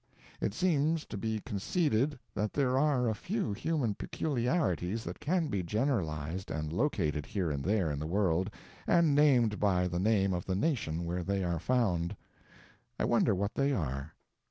It 0.41 0.55
seems 0.55 1.05
to 1.05 1.15
be 1.15 1.41
conceded 1.45 2.17
that 2.33 2.53
there 2.53 2.75
are 2.75 3.07
a 3.07 3.13
few 3.13 3.53
human 3.53 3.93
peculiarities 3.93 5.03
that 5.03 5.19
can 5.19 5.45
be 5.47 5.61
generalized 5.61 6.49
and 6.49 6.73
located 6.73 7.27
here 7.27 7.51
and 7.51 7.63
there 7.63 7.91
in 7.91 7.99
the 7.99 8.07
world 8.07 8.49
and 8.87 9.13
named 9.13 9.59
by 9.59 9.87
the 9.87 9.99
name 9.99 10.33
of 10.33 10.45
the 10.45 10.55
nation 10.55 11.05
where 11.05 11.21
they 11.23 11.43
are 11.43 11.59
found. 11.59 12.15
I 12.97 13.05
wonder 13.05 13.35
what 13.35 13.53
they 13.53 13.73
are. 13.73 14.15